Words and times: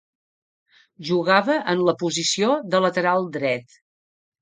Jugava 1.09 1.59
en 1.75 1.85
la 1.91 1.97
posició 2.07 2.59
de 2.73 2.83
lateral 2.89 3.33
dret. 3.41 3.83